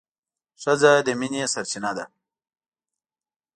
[0.61, 2.05] ښځه د مينې سرچينه ده